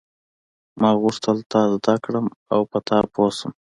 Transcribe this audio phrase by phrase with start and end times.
[0.79, 3.51] ما غوښتل تا زده کړم او په تا پوه شم.